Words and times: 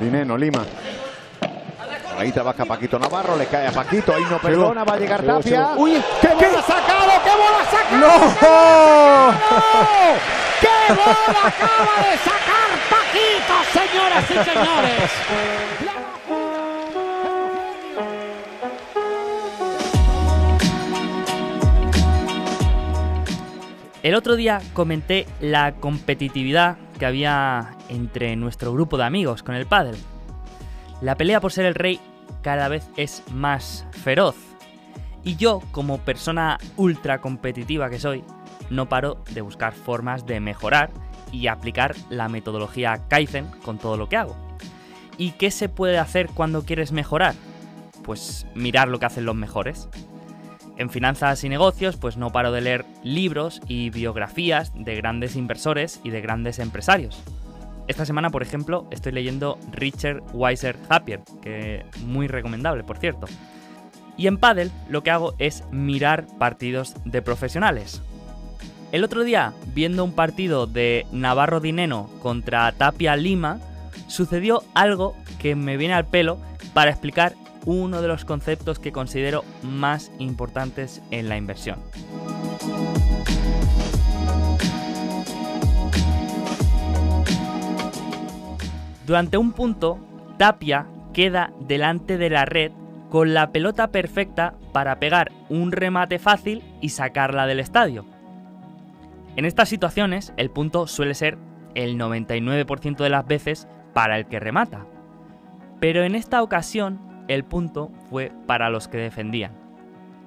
Dineno, 0.00 0.36
Lima. 0.36 0.64
Ahí 2.18 2.30
trabaja 2.30 2.64
Paquito 2.64 2.96
Navarro, 2.98 3.36
le 3.36 3.46
cae 3.46 3.66
a 3.66 3.72
Paquito, 3.72 4.14
ahí 4.14 4.24
no 4.30 4.38
perdona, 4.38 4.84
va 4.84 4.94
a 4.94 4.98
llegar 4.98 5.22
Tapia. 5.22 5.70
Uy, 5.76 6.00
¡Qué 6.20 6.28
bola 6.28 6.58
ha 6.58 6.62
sacado! 6.62 7.10
¡Qué 7.24 7.30
bola 7.30 7.60
ha 7.60 7.64
sacado! 7.70 8.00
¡No! 8.00 8.14
¡Qué 10.60 10.92
bola 10.92 11.46
acaba 11.46 11.96
de 12.08 12.16
sacar 12.18 12.70
Paquito, 12.88 13.54
señoras 13.72 14.24
y 14.30 14.34
señores! 14.50 15.10
El 24.04 24.14
otro 24.14 24.36
día 24.36 24.60
comenté 24.74 25.26
la 25.40 25.72
competitividad 25.72 26.76
que 27.04 27.08
había 27.08 27.76
entre 27.90 28.34
nuestro 28.34 28.72
grupo 28.72 28.96
de 28.96 29.04
amigos 29.04 29.42
con 29.42 29.54
el 29.54 29.66
pádel. 29.66 29.94
La 31.02 31.16
pelea 31.16 31.38
por 31.38 31.52
ser 31.52 31.66
el 31.66 31.74
rey 31.74 32.00
cada 32.40 32.68
vez 32.68 32.88
es 32.96 33.22
más 33.30 33.86
feroz. 33.90 34.36
Y 35.22 35.36
yo, 35.36 35.60
como 35.70 35.98
persona 35.98 36.56
ultra 36.78 37.20
competitiva 37.20 37.90
que 37.90 37.98
soy, 37.98 38.24
no 38.70 38.88
paro 38.88 39.22
de 39.32 39.42
buscar 39.42 39.74
formas 39.74 40.24
de 40.24 40.40
mejorar 40.40 40.92
y 41.30 41.48
aplicar 41.48 41.94
la 42.08 42.30
metodología 42.30 43.02
Kaizen 43.06 43.48
con 43.62 43.76
todo 43.76 43.98
lo 43.98 44.08
que 44.08 44.16
hago. 44.16 44.34
¿Y 45.18 45.32
qué 45.32 45.50
se 45.50 45.68
puede 45.68 45.98
hacer 45.98 46.30
cuando 46.30 46.64
quieres 46.64 46.90
mejorar? 46.90 47.34
Pues 48.02 48.46
mirar 48.54 48.88
lo 48.88 48.98
que 48.98 49.04
hacen 49.04 49.26
los 49.26 49.36
mejores. 49.36 49.90
En 50.76 50.90
finanzas 50.90 51.44
y 51.44 51.48
negocios, 51.48 51.96
pues 51.96 52.16
no 52.16 52.30
paro 52.30 52.50
de 52.50 52.60
leer 52.60 52.84
libros 53.02 53.60
y 53.68 53.90
biografías 53.90 54.72
de 54.74 54.96
grandes 54.96 55.36
inversores 55.36 56.00
y 56.02 56.10
de 56.10 56.20
grandes 56.20 56.58
empresarios. 56.58 57.22
Esta 57.86 58.06
semana, 58.06 58.30
por 58.30 58.42
ejemplo, 58.42 58.86
estoy 58.90 59.12
leyendo 59.12 59.58
Richard 59.70 60.22
Weiser 60.32 60.76
Happier, 60.88 61.20
que 61.42 61.84
muy 62.04 62.26
recomendable, 62.26 62.82
por 62.82 62.98
cierto. 62.98 63.26
Y 64.16 64.26
en 64.26 64.38
Paddle 64.38 64.70
lo 64.88 65.02
que 65.02 65.10
hago 65.10 65.34
es 65.38 65.64
mirar 65.70 66.26
partidos 66.38 66.94
de 67.04 67.22
profesionales. 67.22 68.02
El 68.90 69.04
otro 69.04 69.24
día, 69.24 69.52
viendo 69.74 70.04
un 70.04 70.12
partido 70.12 70.66
de 70.66 71.06
Navarro 71.12 71.60
Dineno 71.60 72.08
contra 72.22 72.70
Tapia 72.72 73.16
Lima, 73.16 73.58
sucedió 74.06 74.62
algo 74.74 75.16
que 75.38 75.56
me 75.56 75.76
viene 75.76 75.94
al 75.94 76.06
pelo 76.06 76.38
para 76.72 76.90
explicar 76.90 77.34
uno 77.66 78.02
de 78.02 78.08
los 78.08 78.24
conceptos 78.24 78.78
que 78.78 78.92
considero 78.92 79.44
más 79.62 80.10
importantes 80.18 81.02
en 81.10 81.28
la 81.28 81.36
inversión. 81.36 81.78
Durante 89.06 89.36
un 89.36 89.52
punto, 89.52 89.98
Tapia 90.38 90.86
queda 91.12 91.52
delante 91.60 92.16
de 92.16 92.30
la 92.30 92.44
red 92.44 92.72
con 93.10 93.34
la 93.34 93.52
pelota 93.52 93.88
perfecta 93.88 94.54
para 94.72 94.98
pegar 94.98 95.30
un 95.48 95.72
remate 95.72 96.18
fácil 96.18 96.64
y 96.80 96.88
sacarla 96.88 97.46
del 97.46 97.60
estadio. 97.60 98.06
En 99.36 99.44
estas 99.44 99.68
situaciones, 99.68 100.32
el 100.36 100.50
punto 100.50 100.86
suele 100.86 101.14
ser 101.14 101.38
el 101.74 101.98
99% 101.98 102.96
de 102.96 103.10
las 103.10 103.26
veces 103.26 103.68
para 103.92 104.16
el 104.16 104.26
que 104.26 104.40
remata. 104.40 104.86
Pero 105.80 106.02
en 106.02 106.14
esta 106.14 106.42
ocasión, 106.42 106.98
el 107.28 107.44
punto 107.44 107.90
fue 108.10 108.32
para 108.46 108.70
los 108.70 108.88
que 108.88 108.98
defendían, 108.98 109.52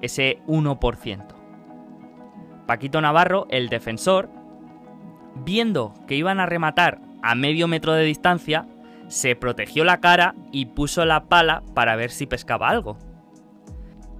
ese 0.00 0.38
1%. 0.46 1.26
Paquito 2.66 3.00
Navarro, 3.00 3.46
el 3.50 3.68
defensor, 3.68 4.28
viendo 5.44 5.94
que 6.06 6.16
iban 6.16 6.40
a 6.40 6.46
rematar 6.46 7.00
a 7.22 7.34
medio 7.34 7.68
metro 7.68 7.94
de 7.94 8.04
distancia, 8.04 8.66
se 9.08 9.36
protegió 9.36 9.84
la 9.84 10.00
cara 10.00 10.34
y 10.52 10.66
puso 10.66 11.04
la 11.04 11.24
pala 11.24 11.62
para 11.74 11.96
ver 11.96 12.10
si 12.10 12.26
pescaba 12.26 12.68
algo. 12.68 12.98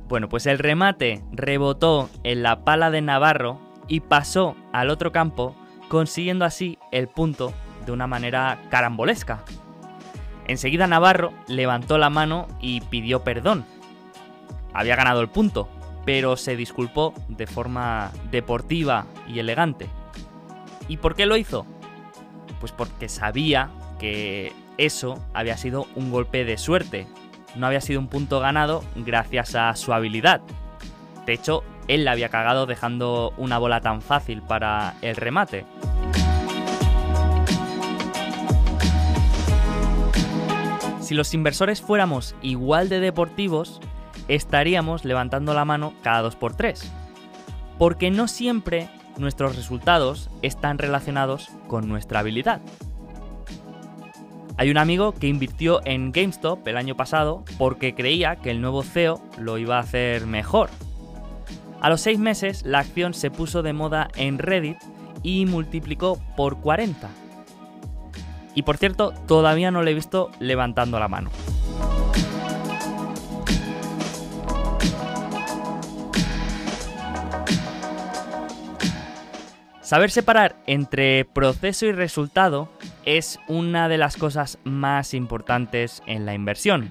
Bueno, 0.09 0.29
pues 0.31 0.47
el 0.47 0.59
remate 0.59 1.23
rebotó 1.31 2.09
en 2.25 2.43
la 2.43 2.65
pala 2.65 2.91
de 2.91 3.03
Navarro 3.03 3.61
y 3.87 4.01
pasó 4.01 4.57
al 4.73 4.89
otro 4.89 5.13
campo, 5.13 5.55
consiguiendo 5.89 6.47
así 6.47 6.79
el 6.91 7.09
punto 7.09 7.53
de 7.85 7.93
una 7.93 8.07
manera 8.07 8.59
carambolesca. 8.71 9.45
Enseguida 10.49 10.87
Navarro 10.87 11.33
levantó 11.47 11.99
la 11.99 12.11
mano 12.11 12.49
y 12.61 12.81
pidió 12.81 13.23
perdón. 13.23 13.65
Había 14.73 14.97
ganado 14.97 15.21
el 15.21 15.29
punto, 15.29 15.69
pero 16.05 16.37
se 16.37 16.57
disculpó 16.57 17.15
de 17.29 17.47
forma 17.47 18.11
deportiva 18.31 19.07
y 19.29 19.39
elegante. 19.39 19.89
¿Y 20.89 20.97
por 20.97 21.15
qué 21.15 21.27
lo 21.27 21.37
hizo? 21.37 21.67
Pues 22.61 22.73
porque 22.73 23.11
sabía 23.11 23.71
que 24.01 24.53
eso 24.79 25.23
había 25.35 25.59
sido 25.59 25.87
un 25.95 26.11
golpe 26.11 26.45
de 26.45 26.57
suerte. 26.57 27.07
No 27.55 27.67
había 27.67 27.83
sido 27.83 28.01
un 28.01 28.09
punto 28.09 28.41
ganado 28.41 28.83
gracias 28.97 29.55
a 29.55 29.75
su 29.77 29.93
habilidad. 29.93 30.41
De 31.27 31.35
hecho, 31.35 31.63
él 31.89 32.05
la 32.07 32.13
había 32.13 32.31
cagado 32.31 32.65
dejando 32.65 33.35
una 33.37 33.59
bola 33.59 33.83
tan 33.83 34.01
fácil 34.01 34.41
para 34.41 34.95
el 35.03 35.17
remate. 35.17 35.67
Si 41.09 41.15
los 41.15 41.33
inversores 41.33 41.81
fuéramos 41.81 42.35
igual 42.43 42.91
de 42.91 43.01
deportivos, 43.01 43.81
estaríamos 44.29 45.07
levantando 45.07 45.55
la 45.55 45.65
mano 45.65 45.95
cada 46.03 46.29
2x3. 46.29 46.85
Porque 47.79 48.11
no 48.11 48.29
siempre 48.29 48.91
nuestros 49.17 49.57
resultados 49.57 50.29
están 50.43 50.77
relacionados 50.77 51.49
con 51.67 51.89
nuestra 51.89 52.21
habilidad. 52.21 52.61
Hay 54.59 54.71
un 54.71 54.77
amigo 54.77 55.15
que 55.15 55.29
invirtió 55.29 55.81
en 55.87 56.13
GameStop 56.13 56.69
el 56.69 56.77
año 56.77 56.95
pasado 56.95 57.43
porque 57.57 57.95
creía 57.95 58.37
que 58.37 58.51
el 58.51 58.61
nuevo 58.61 58.83
CEO 58.83 59.23
lo 59.39 59.57
iba 59.57 59.79
a 59.79 59.81
hacer 59.81 60.27
mejor. 60.27 60.69
A 61.81 61.89
los 61.89 62.03
6 62.03 62.19
meses 62.19 62.65
la 62.67 62.81
acción 62.81 63.15
se 63.15 63.31
puso 63.31 63.63
de 63.63 63.73
moda 63.73 64.09
en 64.15 64.37
Reddit 64.37 64.77
y 65.23 65.47
multiplicó 65.47 66.21
por 66.37 66.59
40. 66.59 67.09
Y 68.59 68.63
por 68.63 68.77
cierto, 68.77 69.13
todavía 69.29 69.71
no 69.71 69.85
lo 69.85 69.89
he 69.89 69.95
visto 69.95 70.33
levantando 70.41 70.99
la 70.99 71.07
mano. 71.07 71.31
Saber 79.81 80.11
separar 80.11 80.57
entre 80.67 81.25
proceso 81.25 81.87
y 81.87 81.93
resultado 81.93 82.69
es 83.05 83.39
una 83.47 83.89
de 83.89 83.97
las 83.97 84.17
cosas 84.17 84.59
más 84.65 85.15
importantes 85.15 86.03
en 86.07 86.27
la 86.27 86.35
inversión. 86.35 86.91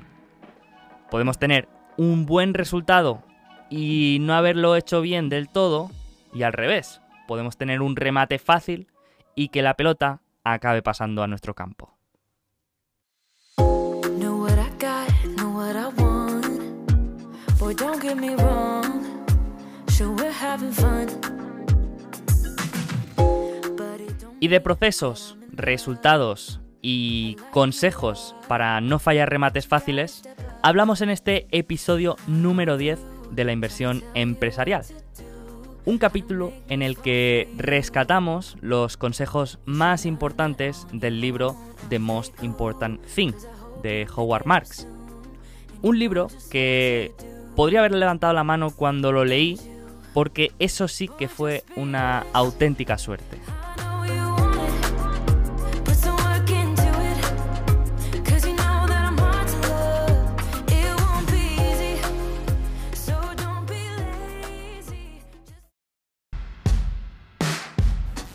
Podemos 1.12 1.38
tener 1.38 1.68
un 1.98 2.26
buen 2.26 2.54
resultado 2.54 3.24
y 3.70 4.20
no 4.22 4.36
haberlo 4.36 4.78
hecho 4.78 5.02
bien 5.02 5.28
del 5.28 5.50
todo, 5.50 5.92
y 6.34 6.44
al 6.44 6.54
revés, 6.54 7.02
podemos 7.28 7.58
tener 7.58 7.82
un 7.82 7.98
remate 7.98 8.40
fácil 8.40 8.88
y 9.36 9.50
que 9.50 9.62
la 9.62 9.74
pelota 9.74 10.22
acabe 10.54 10.82
pasando 10.82 11.24
a 11.24 11.28
nuestro 11.28 11.54
campo. 11.54 11.98
Y 24.40 24.48
de 24.48 24.62
procesos, 24.62 25.38
resultados 25.52 26.62
y 26.82 27.36
consejos 27.52 28.36
para 28.48 28.80
no 28.82 29.00
fallar 29.00 29.30
remates 29.30 29.68
fáciles, 29.68 30.22
hablamos 30.62 31.02
en 31.02 31.10
este 31.10 31.48
episodio 31.52 32.16
número 32.28 32.78
10 32.78 33.00
de 33.32 33.44
la 33.44 33.52
inversión 33.52 34.04
empresarial. 34.14 34.86
Un 35.88 36.00
capítulo 36.00 36.52
en 36.68 36.82
el 36.82 36.98
que 36.98 37.48
rescatamos 37.56 38.58
los 38.60 38.98
consejos 38.98 39.58
más 39.64 40.06
importantes 40.06 40.86
del 40.92 41.22
libro 41.22 41.56
The 41.88 41.98
Most 41.98 42.44
Important 42.44 43.02
Thing 43.06 43.32
de 43.84 44.06
Howard 44.14 44.46
Marks. 44.46 44.86
Un 45.82 45.98
libro 45.98 46.28
que 46.52 47.14
podría 47.56 47.80
haber 47.80 47.94
levantado 47.94 48.34
la 48.34 48.44
mano 48.44 48.72
cuando 48.72 49.14
lo 49.14 49.24
leí 49.24 49.58
porque 50.14 50.52
eso 50.60 50.90
sí 50.90 51.10
que 51.18 51.30
fue 51.30 51.64
una 51.78 52.26
auténtica 52.34 52.98
suerte. 52.98 53.38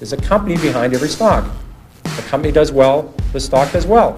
There's 0.02 0.14
a 0.14 0.28
company 0.28 0.56
behind 0.56 0.92
every 0.94 1.08
stock. 1.08 1.44
The 2.02 2.28
company 2.28 2.52
does 2.52 2.72
well, 2.72 3.14
the 3.32 3.38
stock 3.38 3.70
does 3.70 3.86
well. 3.86 4.16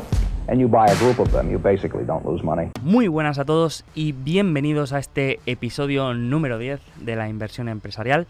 and 0.48 0.58
you 0.58 0.66
buy 0.66 0.86
a 0.86 0.96
group 0.96 1.18
of 1.18 1.30
them, 1.30 1.50
you 1.50 1.58
basically 1.58 2.06
don't 2.06 2.24
lose 2.24 2.42
money. 2.42 2.70
Muy 2.80 3.06
buenas 3.06 3.38
a 3.38 3.44
todos 3.44 3.84
y 3.94 4.12
bienvenidos 4.12 4.94
a 4.94 4.98
este 4.98 5.40
episodio 5.44 6.14
número 6.14 6.56
10 6.56 6.80
de 7.02 7.16
la 7.16 7.28
inversión 7.28 7.68
empresarial. 7.68 8.26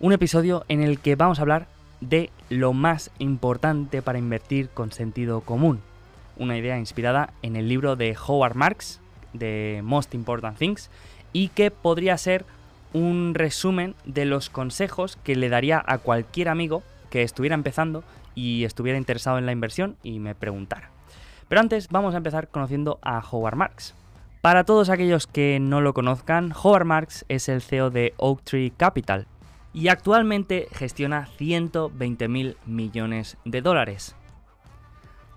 Un 0.00 0.14
episodio 0.14 0.64
en 0.68 0.82
el 0.82 0.98
que 0.98 1.14
vamos 1.14 1.38
a 1.38 1.42
hablar 1.42 1.66
de 2.00 2.30
lo 2.48 2.72
más 2.72 3.10
importante 3.18 4.00
para 4.00 4.18
invertir 4.18 4.70
con 4.70 4.90
sentido 4.90 5.42
común. 5.42 5.80
una 6.38 6.56
idea 6.56 6.78
inspirada 6.78 7.34
en 7.42 7.56
el 7.56 7.68
libro 7.68 7.96
de 7.96 8.16
Howard 8.16 8.54
Marks, 8.54 8.98
de 9.34 9.82
Most 9.84 10.14
Important 10.14 10.56
Things, 10.56 10.88
y 11.34 11.48
que 11.48 11.70
podría 11.70 12.16
ser 12.16 12.46
un 12.92 13.34
resumen 13.34 13.94
de 14.04 14.24
los 14.24 14.50
consejos 14.50 15.18
que 15.22 15.36
le 15.36 15.48
daría 15.48 15.82
a 15.86 15.98
cualquier 15.98 16.48
amigo 16.48 16.82
que 17.10 17.22
estuviera 17.22 17.54
empezando 17.54 18.04
y 18.34 18.64
estuviera 18.64 18.98
interesado 18.98 19.38
en 19.38 19.46
la 19.46 19.52
inversión 19.52 19.96
y 20.02 20.18
me 20.20 20.34
preguntara. 20.34 20.90
Pero 21.48 21.60
antes 21.60 21.88
vamos 21.88 22.14
a 22.14 22.18
empezar 22.18 22.48
conociendo 22.48 22.98
a 23.02 23.22
Howard 23.30 23.56
Marks. 23.56 23.94
Para 24.42 24.64
todos 24.64 24.88
aquellos 24.90 25.26
que 25.26 25.58
no 25.60 25.80
lo 25.80 25.94
conozcan, 25.94 26.52
Howard 26.52 26.84
Marks 26.84 27.24
es 27.28 27.48
el 27.48 27.60
CEO 27.60 27.90
de 27.90 28.14
Oaktree 28.18 28.70
Capital 28.70 29.26
y 29.72 29.88
actualmente 29.88 30.68
gestiona 30.72 31.26
120 31.26 32.28
mil 32.28 32.56
millones 32.66 33.36
de 33.44 33.62
dólares. 33.62 34.14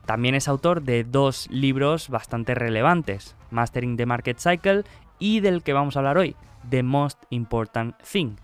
También 0.06 0.36
es 0.36 0.48
autor 0.48 0.82
de 0.82 1.04
dos 1.04 1.48
libros 1.50 2.10
bastante 2.10 2.56
relevantes, 2.56 3.36
Mastering 3.50 3.98
the 3.98 4.06
Market 4.06 4.40
Cycle 4.40 4.84
y 5.22 5.40
del 5.40 5.64
que 5.64 5.72
vamos 5.72 5.96
a 5.96 6.00
hablar 6.00 6.18
hoy, 6.18 6.36
The 6.70 6.84
Most 6.84 7.24
Important 7.30 7.96
Thing. 8.04 8.36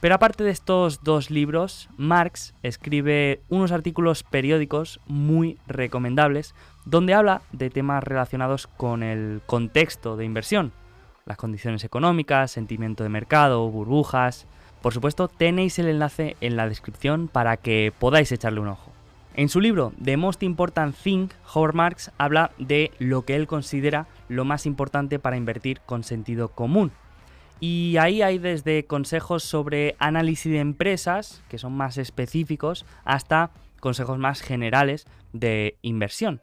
Pero 0.00 0.14
aparte 0.14 0.44
de 0.44 0.50
estos 0.50 1.02
dos 1.02 1.28
libros, 1.30 1.88
Marx 1.96 2.54
escribe 2.62 3.42
unos 3.48 3.72
artículos 3.72 4.22
periódicos 4.22 5.00
muy 5.06 5.58
recomendables 5.66 6.54
donde 6.84 7.14
habla 7.14 7.42
de 7.52 7.68
temas 7.68 8.04
relacionados 8.04 8.68
con 8.68 9.02
el 9.02 9.42
contexto 9.44 10.16
de 10.16 10.24
inversión, 10.24 10.72
las 11.26 11.36
condiciones 11.36 11.82
económicas, 11.82 12.52
sentimiento 12.52 13.02
de 13.02 13.10
mercado, 13.10 13.68
burbujas. 13.68 14.46
Por 14.80 14.94
supuesto, 14.94 15.26
tenéis 15.26 15.80
el 15.80 15.88
enlace 15.88 16.36
en 16.40 16.56
la 16.56 16.68
descripción 16.68 17.26
para 17.26 17.56
que 17.56 17.92
podáis 17.98 18.30
echarle 18.30 18.60
un 18.60 18.68
ojo. 18.68 18.92
En 19.34 19.48
su 19.48 19.60
libro 19.60 19.92
The 20.02 20.16
Most 20.16 20.44
Important 20.44 20.96
Thing, 20.96 21.28
Howard 21.54 21.74
Marks 21.74 22.12
habla 22.18 22.52
de 22.58 22.92
lo 22.98 23.24
que 23.24 23.34
él 23.34 23.46
considera 23.46 24.06
lo 24.28 24.44
más 24.44 24.66
importante 24.66 25.18
para 25.18 25.36
invertir 25.36 25.80
con 25.80 26.04
sentido 26.04 26.48
común. 26.48 26.92
Y 27.60 27.96
ahí 27.98 28.22
hay 28.22 28.38
desde 28.38 28.84
consejos 28.84 29.42
sobre 29.42 29.96
análisis 29.98 30.52
de 30.52 30.60
empresas, 30.60 31.42
que 31.48 31.58
son 31.58 31.72
más 31.72 31.98
específicos, 31.98 32.86
hasta 33.04 33.50
consejos 33.80 34.18
más 34.18 34.40
generales 34.40 35.06
de 35.32 35.76
inversión. 35.82 36.40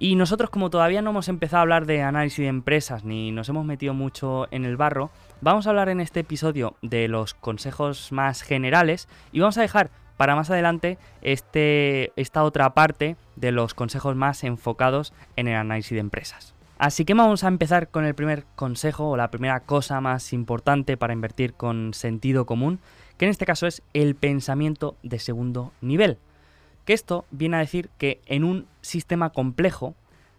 Y 0.00 0.14
nosotros 0.14 0.50
como 0.50 0.70
todavía 0.70 1.02
no 1.02 1.10
hemos 1.10 1.28
empezado 1.28 1.58
a 1.58 1.62
hablar 1.62 1.84
de 1.84 2.02
análisis 2.02 2.38
de 2.38 2.46
empresas 2.46 3.02
ni 3.02 3.32
nos 3.32 3.48
hemos 3.48 3.64
metido 3.64 3.94
mucho 3.94 4.46
en 4.52 4.64
el 4.64 4.76
barro, 4.76 5.10
vamos 5.40 5.66
a 5.66 5.70
hablar 5.70 5.88
en 5.88 6.00
este 6.00 6.20
episodio 6.20 6.76
de 6.82 7.08
los 7.08 7.34
consejos 7.34 8.12
más 8.12 8.42
generales 8.42 9.08
y 9.32 9.40
vamos 9.40 9.58
a 9.58 9.62
dejar 9.62 9.90
para 10.16 10.36
más 10.36 10.50
adelante 10.50 10.98
este, 11.20 12.12
esta 12.14 12.44
otra 12.44 12.74
parte 12.74 13.16
de 13.34 13.50
los 13.50 13.74
consejos 13.74 14.14
más 14.14 14.44
enfocados 14.44 15.12
en 15.34 15.48
el 15.48 15.56
análisis 15.56 15.92
de 15.92 16.00
empresas. 16.00 16.57
Así 16.78 17.04
que 17.04 17.14
vamos 17.14 17.42
a 17.42 17.48
empezar 17.48 17.88
con 17.88 18.04
el 18.04 18.14
primer 18.14 18.44
consejo 18.54 19.08
o 19.10 19.16
la 19.16 19.32
primera 19.32 19.60
cosa 19.60 20.00
más 20.00 20.32
importante 20.32 20.96
para 20.96 21.12
invertir 21.12 21.54
con 21.54 21.92
sentido 21.92 22.46
común, 22.46 22.78
que 23.16 23.24
en 23.24 23.32
este 23.32 23.46
caso 23.46 23.66
es 23.66 23.82
el 23.94 24.14
pensamiento 24.14 24.96
de 25.02 25.18
segundo 25.18 25.72
nivel. 25.80 26.18
Que 26.84 26.92
esto 26.92 27.26
viene 27.32 27.56
a 27.56 27.60
decir 27.60 27.90
que 27.98 28.20
en 28.26 28.44
un 28.44 28.68
sistema 28.80 29.30
complejo, 29.30 29.96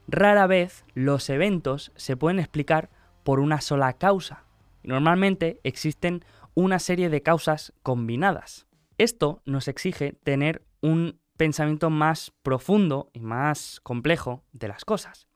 rara 0.08 0.48
vez 0.48 0.86
los 0.94 1.30
eventos 1.30 1.92
se 1.98 2.16
pueden 2.16 2.40
explicar 2.40 2.90
por 3.24 3.42
una 3.42 3.60
sola 3.60 3.92
causa. 3.94 4.46
Normalmente 4.82 5.60
existen 5.64 6.24
una 6.56 6.80
serie 6.80 7.10
de 7.10 7.22
causas 7.22 7.74
combinadas. 7.84 8.66
Esto 8.98 9.42
nos 9.44 9.68
exige 9.68 10.14
tener 10.24 10.64
un 10.82 11.20
pensamiento 11.36 11.90
más 11.90 12.32
profundo 12.44 13.10
y 13.12 13.20
más 13.20 13.82
complejo 13.84 14.46
de 14.54 14.70
las 14.70 14.86
cosas. 14.86 15.29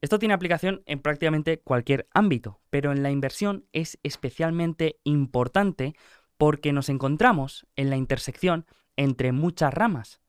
Esto 0.00 0.18
tiene 0.18 0.34
aplicación 0.34 0.82
en 0.86 1.00
prácticamente 1.00 1.60
cualquier 1.60 2.08
ámbito, 2.14 2.60
pero 2.70 2.90
en 2.92 3.02
la 3.02 3.10
inversión 3.10 3.66
es 3.72 3.98
especialmente 4.02 4.98
importante 5.04 5.94
porque 6.38 6.72
nos 6.72 6.88
encontramos 6.88 7.66
en 7.76 7.90
la 7.90 7.96
intersección 7.96 8.64
entre 8.96 9.32
muchas 9.32 9.74
ramas. 9.74 10.20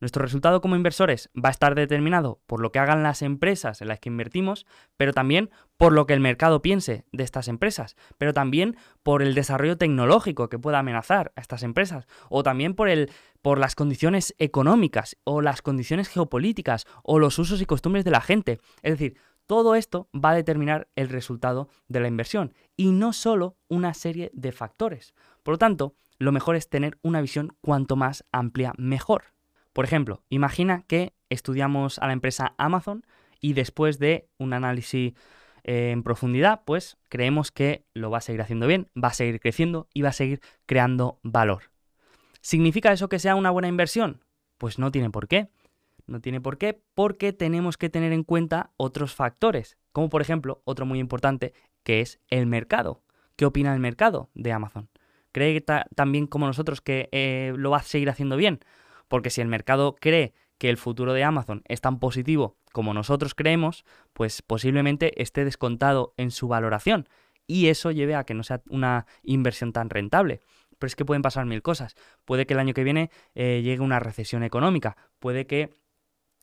Nuestro 0.00 0.22
resultado 0.22 0.62
como 0.62 0.76
inversores 0.76 1.28
va 1.36 1.50
a 1.50 1.52
estar 1.52 1.74
determinado 1.74 2.40
por 2.46 2.60
lo 2.60 2.72
que 2.72 2.78
hagan 2.78 3.02
las 3.02 3.20
empresas 3.20 3.82
en 3.82 3.88
las 3.88 4.00
que 4.00 4.08
invertimos, 4.08 4.66
pero 4.96 5.12
también 5.12 5.50
por 5.76 5.92
lo 5.92 6.06
que 6.06 6.14
el 6.14 6.20
mercado 6.20 6.62
piense 6.62 7.04
de 7.12 7.22
estas 7.22 7.48
empresas, 7.48 7.96
pero 8.16 8.32
también 8.32 8.76
por 9.02 9.22
el 9.22 9.34
desarrollo 9.34 9.76
tecnológico 9.76 10.48
que 10.48 10.58
pueda 10.58 10.78
amenazar 10.78 11.32
a 11.36 11.42
estas 11.42 11.62
empresas, 11.62 12.06
o 12.30 12.42
también 12.42 12.74
por, 12.74 12.88
el, 12.88 13.10
por 13.42 13.58
las 13.58 13.74
condiciones 13.74 14.34
económicas, 14.38 15.18
o 15.24 15.42
las 15.42 15.60
condiciones 15.60 16.08
geopolíticas, 16.08 16.86
o 17.02 17.18
los 17.18 17.38
usos 17.38 17.60
y 17.60 17.66
costumbres 17.66 18.06
de 18.06 18.10
la 18.10 18.22
gente. 18.22 18.58
Es 18.82 18.92
decir, 18.92 19.18
todo 19.46 19.74
esto 19.74 20.08
va 20.14 20.30
a 20.30 20.34
determinar 20.34 20.88
el 20.96 21.10
resultado 21.10 21.68
de 21.88 22.00
la 22.00 22.08
inversión, 22.08 22.54
y 22.74 22.90
no 22.90 23.12
solo 23.12 23.58
una 23.68 23.92
serie 23.92 24.30
de 24.32 24.52
factores. 24.52 25.12
Por 25.42 25.52
lo 25.52 25.58
tanto, 25.58 25.94
lo 26.18 26.32
mejor 26.32 26.56
es 26.56 26.70
tener 26.70 26.98
una 27.02 27.20
visión 27.20 27.54
cuanto 27.60 27.96
más 27.96 28.24
amplia 28.32 28.72
mejor. 28.78 29.24
Por 29.72 29.84
ejemplo, 29.84 30.22
imagina 30.28 30.84
que 30.86 31.14
estudiamos 31.28 31.98
a 31.98 32.06
la 32.06 32.12
empresa 32.12 32.54
Amazon 32.58 33.04
y 33.40 33.52
después 33.52 33.98
de 33.98 34.28
un 34.38 34.52
análisis 34.52 35.14
eh, 35.64 35.90
en 35.90 36.02
profundidad, 36.02 36.62
pues 36.64 36.98
creemos 37.08 37.50
que 37.50 37.84
lo 37.94 38.10
va 38.10 38.18
a 38.18 38.22
seguir 38.22 38.42
haciendo 38.42 38.66
bien, 38.66 38.88
va 39.02 39.08
a 39.08 39.14
seguir 39.14 39.40
creciendo 39.40 39.88
y 39.94 40.02
va 40.02 40.10
a 40.10 40.12
seguir 40.12 40.40
creando 40.66 41.20
valor. 41.22 41.70
¿Significa 42.40 42.92
eso 42.92 43.08
que 43.08 43.18
sea 43.18 43.34
una 43.34 43.50
buena 43.50 43.68
inversión? 43.68 44.24
Pues 44.58 44.78
no 44.78 44.90
tiene 44.90 45.10
por 45.10 45.28
qué. 45.28 45.48
No 46.06 46.20
tiene 46.20 46.40
por 46.40 46.58
qué 46.58 46.82
porque 46.94 47.32
tenemos 47.32 47.76
que 47.76 47.88
tener 47.88 48.12
en 48.12 48.24
cuenta 48.24 48.72
otros 48.76 49.14
factores, 49.14 49.76
como 49.92 50.08
por 50.08 50.22
ejemplo 50.22 50.60
otro 50.64 50.86
muy 50.86 50.98
importante 50.98 51.52
que 51.84 52.00
es 52.00 52.20
el 52.28 52.46
mercado. 52.46 53.02
¿Qué 53.36 53.46
opina 53.46 53.72
el 53.72 53.80
mercado 53.80 54.28
de 54.34 54.52
Amazon? 54.52 54.88
¿Cree 55.32 55.64
también 55.94 56.26
como 56.26 56.46
nosotros 56.46 56.80
que 56.80 57.08
eh, 57.12 57.52
lo 57.56 57.70
va 57.70 57.78
a 57.78 57.82
seguir 57.82 58.10
haciendo 58.10 58.36
bien? 58.36 58.60
Porque 59.10 59.28
si 59.28 59.40
el 59.40 59.48
mercado 59.48 59.96
cree 60.00 60.34
que 60.56 60.70
el 60.70 60.76
futuro 60.76 61.12
de 61.12 61.24
Amazon 61.24 61.62
es 61.66 61.80
tan 61.80 61.98
positivo 61.98 62.56
como 62.72 62.94
nosotros 62.94 63.34
creemos, 63.34 63.84
pues 64.12 64.40
posiblemente 64.40 65.20
esté 65.20 65.44
descontado 65.44 66.14
en 66.16 66.30
su 66.30 66.46
valoración 66.46 67.08
y 67.48 67.66
eso 67.66 67.90
lleve 67.90 68.14
a 68.14 68.22
que 68.22 68.34
no 68.34 68.44
sea 68.44 68.62
una 68.70 69.06
inversión 69.24 69.72
tan 69.72 69.90
rentable. 69.90 70.40
Pero 70.78 70.86
es 70.86 70.94
que 70.94 71.04
pueden 71.04 71.22
pasar 71.22 71.44
mil 71.44 71.60
cosas. 71.60 71.96
Puede 72.24 72.46
que 72.46 72.54
el 72.54 72.60
año 72.60 72.72
que 72.72 72.84
viene 72.84 73.10
eh, 73.34 73.62
llegue 73.64 73.80
una 73.80 73.98
recesión 73.98 74.44
económica, 74.44 74.96
puede 75.18 75.44
que 75.48 75.70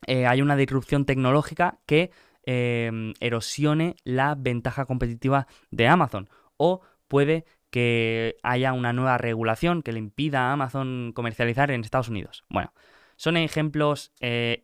eh, 0.06 0.26
haya 0.26 0.44
una 0.44 0.58
disrupción 0.58 1.06
tecnológica 1.06 1.80
que 1.86 2.12
eh, 2.46 3.14
erosione 3.22 3.96
la 4.04 4.36
ventaja 4.36 4.86
competitiva 4.86 5.48
de 5.72 5.88
Amazon 5.88 6.28
o 6.58 6.82
puede 7.08 7.46
que 7.70 8.38
haya 8.44 8.74
una 8.74 8.94
nueva 8.94 9.18
regulación 9.18 9.82
que 9.82 9.92
le 9.92 10.00
impida 10.00 10.50
a 10.50 10.54
Amazon 10.54 11.12
comercializar 11.14 11.72
en 11.72 11.82
Estados 11.82 12.10
Unidos. 12.10 12.44
Bueno, 12.50 12.74
son 13.16 13.38
ejemplos 13.38 14.14
eh, 14.20 14.64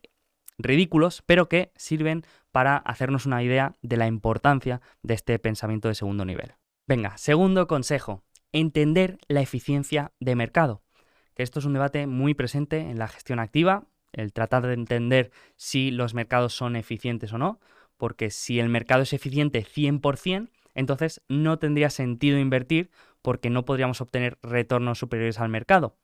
ridículos, 0.58 1.22
pero 1.26 1.48
que 1.48 1.72
sirven 1.76 2.24
para 2.52 2.76
hacernos 2.76 3.26
una 3.26 3.42
idea 3.42 3.74
de 3.82 3.96
la 3.96 4.06
importancia 4.06 4.80
de 5.02 5.14
este 5.14 5.38
pensamiento 5.38 5.88
de 5.88 5.94
segundo 5.94 6.24
nivel. 6.24 6.54
Venga, 6.86 7.16
segundo 7.18 7.66
consejo, 7.66 8.22
entender 8.52 9.18
la 9.26 9.40
eficiencia 9.40 10.12
de 10.20 10.36
mercado. 10.36 10.82
Que 11.34 11.42
esto 11.42 11.58
es 11.58 11.64
un 11.64 11.72
debate 11.72 12.06
muy 12.06 12.34
presente 12.34 12.78
en 12.78 12.98
la 12.98 13.08
gestión 13.08 13.40
activa, 13.40 13.88
el 14.12 14.32
tratar 14.32 14.66
de 14.66 14.74
entender 14.74 15.32
si 15.56 15.90
los 15.90 16.14
mercados 16.14 16.54
son 16.54 16.76
eficientes 16.76 17.32
o 17.32 17.38
no, 17.38 17.58
porque 17.96 18.30
si 18.30 18.60
el 18.60 18.68
mercado 18.68 19.02
es 19.02 19.12
eficiente 19.12 19.64
100%, 19.64 20.50
entonces 20.74 21.22
no 21.28 21.58
tendría 21.58 21.90
sentido 21.90 22.38
invertir 22.38 22.90
porque 23.22 23.50
no 23.50 23.64
podríamos 23.64 24.00
obtener 24.00 24.38
retornos 24.42 24.98
superiores 24.98 25.40
al 25.40 25.48
mercado. 25.48 25.96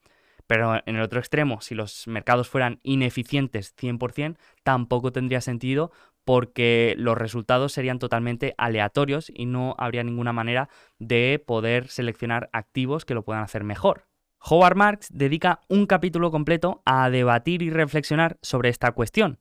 Pero 0.46 0.80
en 0.84 0.96
el 0.96 1.02
otro 1.02 1.20
extremo, 1.20 1.60
si 1.60 1.76
los 1.76 2.08
mercados 2.08 2.48
fueran 2.48 2.80
ineficientes 2.82 3.74
100%, 3.76 4.36
tampoco 4.64 5.12
tendría 5.12 5.40
sentido 5.40 5.92
porque 6.24 6.94
los 6.98 7.16
resultados 7.16 7.72
serían 7.72 7.98
totalmente 7.98 8.54
aleatorios 8.58 9.30
y 9.34 9.46
no 9.46 9.74
habría 9.78 10.02
ninguna 10.02 10.32
manera 10.32 10.68
de 10.98 11.42
poder 11.44 11.88
seleccionar 11.88 12.50
activos 12.52 13.04
que 13.04 13.14
lo 13.14 13.24
puedan 13.24 13.42
hacer 13.42 13.64
mejor. 13.64 14.06
Howard 14.40 14.76
Marks 14.76 15.08
dedica 15.12 15.60
un 15.68 15.86
capítulo 15.86 16.30
completo 16.30 16.82
a 16.84 17.10
debatir 17.10 17.62
y 17.62 17.70
reflexionar 17.70 18.38
sobre 18.42 18.70
esta 18.70 18.92
cuestión. 18.92 19.38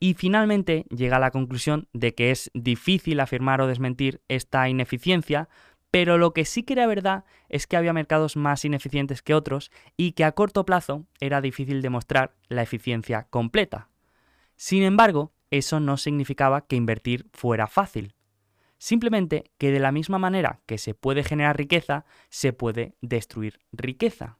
Y 0.00 0.14
finalmente 0.14 0.86
llega 0.90 1.16
a 1.16 1.20
la 1.20 1.30
conclusión 1.30 1.88
de 1.92 2.14
que 2.14 2.30
es 2.30 2.50
difícil 2.54 3.20
afirmar 3.20 3.60
o 3.60 3.66
desmentir 3.66 4.20
esta 4.28 4.68
ineficiencia, 4.68 5.48
pero 5.90 6.18
lo 6.18 6.32
que 6.32 6.44
sí 6.44 6.64
que 6.64 6.72
era 6.72 6.86
verdad 6.86 7.24
es 7.48 7.66
que 7.66 7.76
había 7.76 7.92
mercados 7.92 8.36
más 8.36 8.64
ineficientes 8.64 9.22
que 9.22 9.34
otros 9.34 9.70
y 9.96 10.12
que 10.12 10.24
a 10.24 10.32
corto 10.32 10.66
plazo 10.66 11.06
era 11.20 11.40
difícil 11.40 11.82
demostrar 11.82 12.34
la 12.48 12.62
eficiencia 12.62 13.28
completa. 13.30 13.88
Sin 14.56 14.82
embargo, 14.82 15.32
eso 15.50 15.78
no 15.78 15.96
significaba 15.96 16.66
que 16.66 16.76
invertir 16.76 17.28
fuera 17.32 17.68
fácil. 17.68 18.14
Simplemente 18.78 19.52
que 19.56 19.70
de 19.70 19.78
la 19.78 19.92
misma 19.92 20.18
manera 20.18 20.60
que 20.66 20.78
se 20.78 20.94
puede 20.94 21.22
generar 21.22 21.56
riqueza, 21.56 22.04
se 22.28 22.52
puede 22.52 22.96
destruir 23.00 23.60
riqueza. 23.72 24.38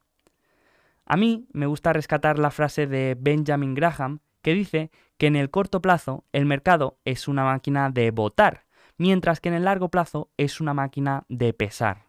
A 1.07 1.17
mí 1.17 1.47
me 1.53 1.67
gusta 1.67 1.93
rescatar 1.93 2.39
la 2.39 2.51
frase 2.51 2.87
de 2.87 3.17
Benjamin 3.19 3.75
Graham 3.75 4.21
que 4.45 4.55
dice 4.55 4.93
que 5.17 5.27
en 5.27 5.35
el 5.35 5.51
corto 5.51 5.81
plazo 5.81 6.25
el 6.33 6.45
mercado 6.45 6.99
es 7.05 7.27
una 7.27 7.45
máquina 7.45 7.91
de 7.91 8.13
votar, 8.13 8.67
mientras 8.99 9.41
que 9.41 9.49
en 9.49 9.57
el 9.57 9.65
largo 9.65 9.89
plazo 9.89 10.31
es 10.37 10.61
una 10.61 10.75
máquina 10.75 11.25
de 11.29 11.55
pesar. 11.55 12.05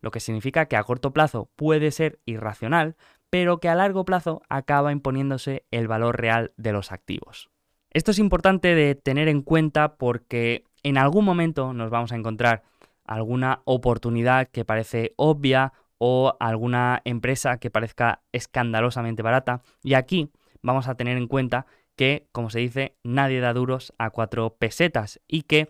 Lo 0.00 0.12
que 0.12 0.20
significa 0.20 0.66
que 0.66 0.76
a 0.76 0.84
corto 0.84 1.12
plazo 1.12 1.50
puede 1.56 1.90
ser 1.90 2.20
irracional, 2.24 2.96
pero 3.30 3.58
que 3.58 3.68
a 3.68 3.74
largo 3.74 4.04
plazo 4.04 4.42
acaba 4.48 4.92
imponiéndose 4.92 5.64
el 5.72 5.88
valor 5.88 6.20
real 6.20 6.52
de 6.56 6.72
los 6.72 6.92
activos. 6.92 7.50
Esto 7.90 8.12
es 8.12 8.20
importante 8.20 8.76
de 8.76 8.94
tener 8.94 9.26
en 9.26 9.42
cuenta 9.42 9.96
porque 9.96 10.64
en 10.84 10.98
algún 10.98 11.24
momento 11.24 11.72
nos 11.72 11.90
vamos 11.90 12.12
a 12.12 12.16
encontrar 12.16 12.62
alguna 13.04 13.60
oportunidad 13.64 14.48
que 14.48 14.64
parece 14.64 15.14
obvia 15.16 15.72
o 15.98 16.36
alguna 16.38 17.02
empresa 17.04 17.58
que 17.58 17.70
parezca 17.70 18.22
escandalosamente 18.30 19.22
barata 19.22 19.62
y 19.82 19.94
aquí 19.94 20.30
vamos 20.62 20.88
a 20.88 20.94
tener 20.94 21.16
en 21.16 21.26
cuenta 21.26 21.66
que, 21.96 22.28
como 22.32 22.50
se 22.50 22.60
dice, 22.60 22.96
nadie 23.02 23.40
da 23.40 23.52
duros 23.52 23.92
a 23.98 24.10
cuatro 24.10 24.56
pesetas 24.58 25.20
y 25.28 25.42
que 25.42 25.68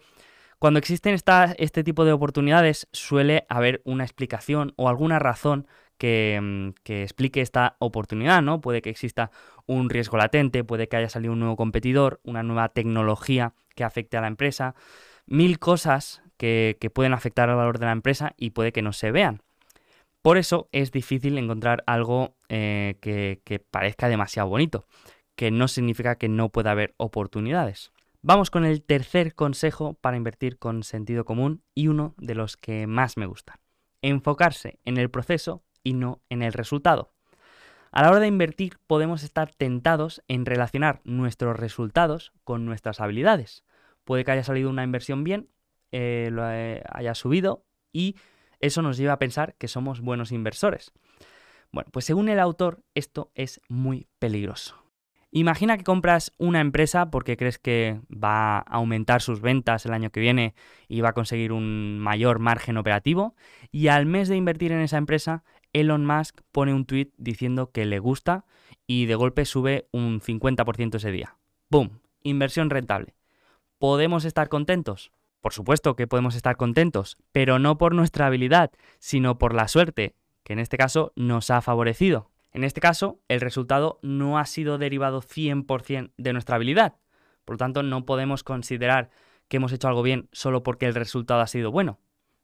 cuando 0.59 0.79
existen 0.79 1.15
esta- 1.15 1.55
este 1.59 1.83
tipo 1.83 2.05
de 2.05 2.13
oportunidades 2.13 2.87
suele 2.93 3.47
haber 3.49 3.81
una 3.85 4.05
explicación 4.05 4.75
o 4.77 4.89
alguna 4.89 5.19
razón 5.19 5.67
que, 5.97 6.39
mm, 6.41 6.83
que 6.83 7.03
explique 7.03 7.41
esta 7.41 7.77
oportunidad, 7.79 8.43
¿no? 8.43 8.61
Puede 8.61 8.83
que 8.83 8.91
exista 8.91 9.31
un 9.67 9.91
riesgo 9.91 10.17
latente, 10.19 10.65
puede 10.65 10.89
que 10.89 10.97
haya 10.97 11.09
salido 11.09 11.33
un 11.33 11.41
nuevo 11.41 11.57
competidor, 11.57 12.21
una 12.25 12.43
nueva 12.43 12.69
tecnología 12.71 13.55
que 13.75 13.85
afecte 13.85 14.17
a 14.17 14.21
la 14.21 14.27
empresa, 14.27 14.75
mil 15.27 15.59
cosas 15.59 16.23
que, 16.37 16.77
que 16.81 16.91
pueden 16.91 17.13
afectar 17.13 17.49
al 17.51 17.57
valor 17.57 17.79
de 17.79 17.87
la 17.87 17.93
empresa 17.93 18.35
y 18.37 18.51
puede 18.51 18.73
que 18.73 18.83
no 18.83 18.93
se 18.93 19.13
vean. 19.13 19.43
Por 20.23 20.37
eso 20.37 20.69
es 20.73 20.93
difícil 20.93 21.39
encontrar 21.39 21.83
algo 21.87 22.37
eh, 22.49 22.97
que, 23.01 23.65
parezca 23.71 24.09
demasiado 24.09 24.49
bonito, 24.49 24.87
que 25.35 25.51
no 25.51 25.67
significa 25.67 26.17
que 26.17 26.29
no 26.29 26.51
pueda 26.51 26.73
haber 26.73 26.95
oportunidades. 26.99 27.91
Vamos 28.21 28.51
con 28.51 28.67
el 28.67 28.83
tercer 28.83 29.35
consejo 29.35 29.95
para 29.95 30.19
invertir 30.19 30.59
con 30.59 30.83
sentido 30.83 31.25
común 31.25 31.63
y 31.75 31.89
uno 31.89 32.15
de 32.19 32.35
los 32.35 32.59
que 32.59 32.87
más 32.87 33.17
me 33.17 33.25
gusta. 33.25 33.61
Enfocarse 34.03 34.79
en 34.85 34.99
el 34.99 35.11
proceso 35.11 35.63
y 35.83 35.95
no 35.95 36.21
en 36.29 36.43
el 36.43 36.53
resultado. 36.53 37.13
A 37.91 38.03
la 38.03 38.11
hora 38.11 38.21
de 38.21 38.27
invertir 38.27 38.77
podemos 38.87 39.23
estar 39.23 39.51
tentados 39.55 40.23
en 40.29 40.45
relacionar 40.45 41.01
nuestros 41.05 41.59
resultados 41.59 42.33
con 42.45 42.67
nuestras 42.67 43.01
habilidades. 43.01 43.65
Puede 44.05 44.25
que 44.25 44.33
haya 44.33 44.45
salido 44.45 44.69
una 44.69 44.85
inversión 44.85 45.25
bien, 45.25 45.49
eh, 45.93 46.29
lo 46.31 46.49
eh, 46.51 46.83
haya 46.91 47.15
subido 47.15 47.65
y 47.91 48.17
eso 48.61 48.83
nos 48.83 48.97
lleva 48.97 49.15
a 49.15 49.19
pensar 49.19 49.55
que 49.57 49.69
somos 49.69 50.01
buenos 50.01 50.33
inversores. 50.33 50.93
Bueno, 51.73 51.91
pues 51.93 52.05
según 52.05 52.29
el 52.29 52.41
autor, 52.41 52.83
esto 52.95 53.31
es 53.35 53.61
muy 53.69 54.07
peligroso. 54.19 54.77
Imagina 55.33 55.79
que 55.79 55.85
compras 55.85 56.33
una 56.39 56.61
empresa 56.61 57.11
porque 57.11 57.37
crees 57.37 57.59
que 57.59 58.01
va 58.13 58.59
a 58.59 58.61
aumentar 58.63 59.23
sus 59.23 59.41
ventas 59.41 59.87
el 59.87 59.93
año 59.93 60.11
que 60.11 60.19
viene 60.19 60.55
y 60.89 61.03
va 61.03 61.11
a 61.11 61.15
conseguir 61.15 61.53
un 61.53 62.01
mayor 62.01 62.41
margen 62.41 62.77
operativo 62.77 63.37
y 63.71 63.89
al 63.89 64.07
mes 64.07 64.29
de 64.29 64.37
invertir 64.37 64.73
en 64.73 64.81
esa 64.81 64.99
empresa, 64.99 65.45
Elon 65.73 66.05
Musk 66.05 66.41
pone 66.51 66.75
un 66.75 66.85
tweet 66.85 67.13
diciendo 67.17 67.71
que 67.71 67.87
le 67.87 68.01
gusta 68.01 68.45
y 68.89 69.07
de 69.07 69.15
golpe 69.15 69.45
sube 69.45 69.87
un 69.93 70.21
50% 70.21 70.97
ese 70.97 71.13
día. 71.13 71.37
¡Boom! 71.69 72.01
Inversión 72.25 72.69
rentable. 72.69 73.15
¿Podemos 73.79 74.25
estar 74.25 74.49
contentos? 74.49 75.13
Por 75.41 75.53
supuesto 75.53 75.97
que 75.97 76.07
podemos 76.07 76.35
estar 76.35 76.57
contentos, 76.57 77.17
pero 77.33 77.59
no 77.59 77.79
por 77.79 77.95
nuestra 77.95 78.27
habilidad, 78.27 78.71
sino 78.99 79.39
por 79.39 79.55
la 79.55 79.69
suerte, 79.69 80.15
que 80.43 80.53
en 80.53 80.59
este 80.59 80.77
caso 80.77 81.13
nos 81.17 81.51
ha 81.51 81.63
favorecido. 81.63 82.31
En 82.53 82.65
este 82.65 82.81
caso, 82.81 83.21
el 83.29 83.41
resultado 83.41 83.99
no 84.03 84.39
ha 84.39 84.45
sido 84.45 84.77
derivado 84.77 85.23
100% 85.23 86.13
de 86.17 86.33
nuestra 86.33 86.57
habilidad. 86.57 86.97
Por 87.45 87.55
lo 87.55 87.59
tanto, 87.59 87.83
no 87.83 88.05
podemos 88.05 88.43
considerar 88.43 89.11
que 89.49 89.57
hemos 89.57 89.73
hecho 89.73 89.89
algo 89.89 90.03
bien 90.03 90.29
solo 90.33 90.63
porque 90.63 90.87
el 90.87 90.95
resultado 90.95 91.41
ha 91.41 91.47
sido 91.47 91.71
bueno. 91.71 91.99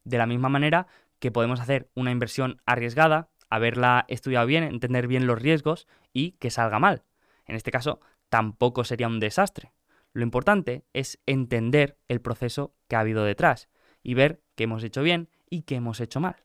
De 0.05 0.19
la 0.19 0.27
misma 0.27 0.49
manera 0.49 0.87
que 1.19 1.31
podemos 1.31 1.61
hacer 1.61 1.91
una 1.95 2.13
inversión 2.13 2.63
arriesgada, 2.67 3.29
haberla 3.51 4.05
estudiado 4.09 4.47
bien, 4.47 4.65
entender 4.65 5.07
bien 5.07 5.27
los 5.27 5.41
riesgos 5.41 5.87
y 6.13 6.33
que 6.33 6.51
salga 6.51 6.79
mal. 6.79 7.03
En 7.45 7.57
este 7.57 7.71
caso, 7.71 8.01
tampoco 8.29 8.85
sería 8.85 9.07
un 9.07 9.21
desastre. 9.21 9.73
Lo 10.17 10.23
importante 10.23 10.87
es 10.95 11.21
entender 11.27 11.99
el 12.09 12.23
proceso 12.23 12.75
que 12.89 12.97
ha 12.97 13.01
habido 13.01 13.23
detrás 13.25 13.69
y 14.03 14.15
ver 14.15 14.41
qué 14.55 14.65
hemos 14.65 14.83
hecho 14.83 15.03
bien 15.03 15.29
y 15.51 15.65
qué 15.65 15.75
hemos 15.75 16.01
hecho 16.01 16.21
mal. 16.21 16.37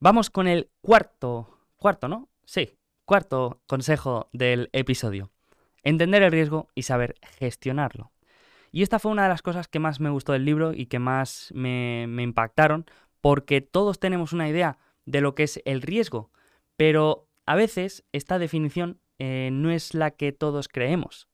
Vamos 0.00 0.28
con 0.28 0.48
el 0.48 0.70
cuarto, 0.80 1.60
cuarto, 1.76 2.08
¿no? 2.08 2.28
Sí, 2.44 2.76
cuarto 3.04 3.62
consejo 3.68 4.28
del 4.32 4.70
episodio. 4.72 5.30
Entender 5.84 6.24
el 6.24 6.32
riesgo 6.32 6.66
y 6.74 6.82
saber 6.82 7.14
gestionarlo. 7.38 8.10
Y 8.72 8.82
esta 8.82 8.98
fue 8.98 9.12
una 9.12 9.22
de 9.22 9.28
las 9.28 9.42
cosas 9.42 9.68
que 9.68 9.78
más 9.78 10.00
me 10.00 10.10
gustó 10.10 10.32
del 10.32 10.44
libro 10.44 10.72
y 10.72 10.86
que 10.86 10.98
más 10.98 11.52
me, 11.54 12.02
impactaron, 12.02 12.86
porque 13.20 13.60
todos 13.60 14.00
tenemos 14.00 14.32
una 14.32 14.48
idea 14.48 14.78
de 15.04 15.20
lo 15.20 15.36
que 15.36 15.44
es 15.44 15.62
el 15.64 15.80
riesgo, 15.80 16.32
pero 16.76 17.28
a 17.46 17.54
veces 17.54 18.02
esta 18.10 18.40
definición 18.40 18.98
eh, 19.20 19.50
no 19.52 19.70
es 19.70 19.94
la 19.94 20.10
que 20.10 20.32
todos 20.32 20.66
creemos. 20.66 21.28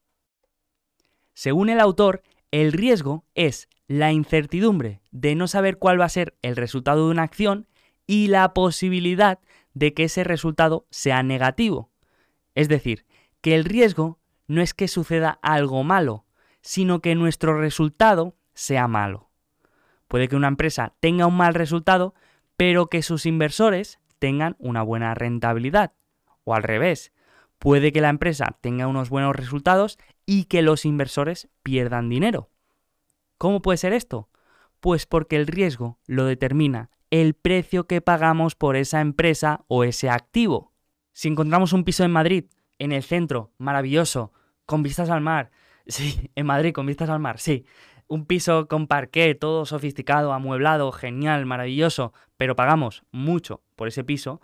Según 1.38 1.68
el 1.68 1.78
autor, 1.78 2.24
el 2.50 2.72
riesgo 2.72 3.24
es 3.36 3.68
la 3.86 4.10
incertidumbre 4.10 5.02
de 5.12 5.36
no 5.36 5.46
saber 5.46 5.78
cuál 5.78 6.00
va 6.00 6.04
a 6.04 6.08
ser 6.08 6.36
el 6.42 6.56
resultado 6.56 7.04
de 7.04 7.12
una 7.12 7.22
acción 7.22 7.68
y 8.08 8.26
la 8.26 8.52
posibilidad 8.52 9.38
de 9.72 9.94
que 9.94 10.02
ese 10.02 10.24
resultado 10.24 10.88
sea 10.90 11.22
negativo. 11.22 11.92
Es 12.56 12.68
decir, 12.68 13.06
que 13.40 13.54
el 13.54 13.64
riesgo 13.64 14.18
no 14.48 14.62
es 14.62 14.74
que 14.74 14.88
suceda 14.88 15.38
algo 15.40 15.84
malo, 15.84 16.26
sino 16.60 17.00
que 17.02 17.14
nuestro 17.14 17.56
resultado 17.56 18.34
sea 18.52 18.88
malo. 18.88 19.30
Puede 20.08 20.26
que 20.26 20.34
una 20.34 20.48
empresa 20.48 20.96
tenga 20.98 21.28
un 21.28 21.36
mal 21.36 21.54
resultado, 21.54 22.14
pero 22.56 22.88
que 22.88 23.00
sus 23.00 23.26
inversores 23.26 24.00
tengan 24.18 24.56
una 24.58 24.82
buena 24.82 25.14
rentabilidad. 25.14 25.92
O 26.42 26.56
al 26.56 26.64
revés, 26.64 27.12
puede 27.58 27.92
que 27.92 28.00
la 28.00 28.08
empresa 28.08 28.56
tenga 28.60 28.86
unos 28.86 29.10
buenos 29.10 29.34
resultados 29.36 29.98
y 30.26 30.44
que 30.44 30.62
los 30.62 30.84
inversores 30.84 31.48
pierdan 31.62 32.08
dinero. 32.08 32.50
¿Cómo 33.36 33.62
puede 33.62 33.78
ser 33.78 33.92
esto? 33.92 34.28
Pues 34.80 35.06
porque 35.06 35.36
el 35.36 35.46
riesgo 35.46 35.98
lo 36.06 36.24
determina 36.24 36.90
el 37.10 37.34
precio 37.34 37.86
que 37.86 38.00
pagamos 38.00 38.54
por 38.54 38.76
esa 38.76 39.00
empresa 39.00 39.64
o 39.68 39.84
ese 39.84 40.10
activo. 40.10 40.72
Si 41.12 41.28
encontramos 41.28 41.72
un 41.72 41.84
piso 41.84 42.04
en 42.04 42.10
Madrid, 42.10 42.44
en 42.78 42.92
el 42.92 43.02
centro, 43.02 43.52
maravilloso, 43.58 44.32
con 44.66 44.82
vistas 44.82 45.10
al 45.10 45.20
mar, 45.20 45.50
sí, 45.86 46.30
en 46.34 46.46
Madrid 46.46 46.72
con 46.72 46.86
vistas 46.86 47.08
al 47.08 47.20
mar, 47.20 47.38
sí, 47.38 47.64
un 48.08 48.26
piso 48.26 48.68
con 48.68 48.86
parqué, 48.86 49.34
todo 49.34 49.66
sofisticado, 49.66 50.32
amueblado, 50.32 50.92
genial, 50.92 51.46
maravilloso, 51.46 52.12
pero 52.36 52.56
pagamos 52.56 53.04
mucho 53.10 53.62
por 53.76 53.88
ese 53.88 54.04
piso, 54.04 54.40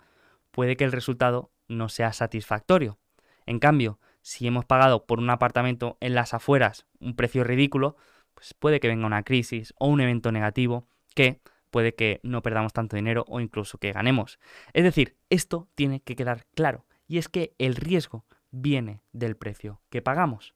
puede 0.51 0.77
que 0.77 0.83
el 0.83 0.91
resultado 0.91 1.51
no 1.67 1.89
sea 1.89 2.13
satisfactorio. 2.13 2.99
En 3.45 3.59
cambio, 3.59 3.99
si 4.21 4.47
hemos 4.47 4.65
pagado 4.65 5.05
por 5.05 5.19
un 5.19 5.29
apartamento 5.29 5.97
en 6.01 6.15
las 6.15 6.33
afueras 6.33 6.85
un 6.99 7.15
precio 7.15 7.43
ridículo, 7.43 7.95
pues 8.33 8.53
puede 8.53 8.79
que 8.79 8.87
venga 8.87 9.05
una 9.05 9.23
crisis 9.23 9.73
o 9.77 9.87
un 9.87 10.01
evento 10.01 10.31
negativo 10.31 10.87
que 11.13 11.41
puede 11.71 11.93
que 11.93 12.19
no 12.23 12.41
perdamos 12.41 12.73
tanto 12.73 12.95
dinero 12.95 13.25
o 13.27 13.39
incluso 13.39 13.77
que 13.77 13.91
ganemos. 13.91 14.39
Es 14.73 14.83
decir, 14.83 15.17
esto 15.29 15.67
tiene 15.75 15.99
que 15.99 16.15
quedar 16.15 16.45
claro, 16.55 16.85
y 17.07 17.17
es 17.17 17.29
que 17.29 17.53
el 17.57 17.75
riesgo 17.75 18.25
viene 18.51 19.01
del 19.11 19.35
precio 19.35 19.81
que 19.89 20.01
pagamos. 20.01 20.53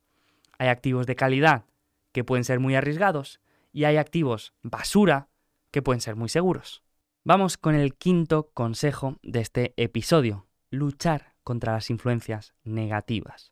Hay 0.58 0.70
activos 0.70 1.06
de 1.06 1.16
calidad 1.16 1.66
que 2.12 2.24
pueden 2.24 2.44
ser 2.44 2.60
muy 2.60 2.76
arriesgados 2.76 3.40
y 3.72 3.84
hay 3.84 3.98
activos 3.98 4.54
basura 4.62 5.30
que 5.72 5.82
pueden 5.82 6.02
ser 6.02 6.16
muy 6.16 6.30
seguros. 6.30 6.84
Vamos 7.24 7.58
con 7.58 7.76
el 7.76 7.96
quinto 7.96 8.50
consejo 8.54 9.20
de 9.22 9.42
este 9.42 9.74
episodio, 9.78 10.48
luchar 10.70 11.36
contra 11.50 11.74
las 11.74 11.90
influencias 11.90 12.54
negativas. 12.64 13.52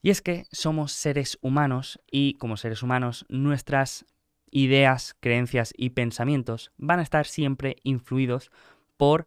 Y 0.00 0.08
es 0.08 0.22
que 0.22 0.46
somos 0.52 0.92
seres 0.92 1.36
humanos 1.42 2.00
y 2.10 2.32
como 2.38 2.56
seres 2.56 2.82
humanos 2.82 3.26
nuestras 3.28 4.06
ideas, 4.50 5.14
creencias 5.20 5.74
y 5.76 5.90
pensamientos 5.90 6.72
van 6.78 6.98
a 6.98 7.02
estar 7.02 7.26
siempre 7.26 7.76
influidos 7.82 8.50
por 8.96 9.26